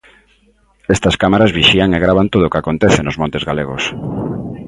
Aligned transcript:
Estas 0.95 1.15
cámaras 1.21 1.53
vixían 1.57 1.89
e 1.91 2.01
gravan 2.05 2.31
todo 2.33 2.43
o 2.45 2.51
que 2.51 2.61
acontece 2.61 2.99
nos 3.03 3.19
montes 3.21 3.43
galegos. 3.49 3.83